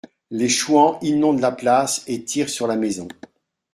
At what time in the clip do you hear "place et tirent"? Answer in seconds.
1.51-2.49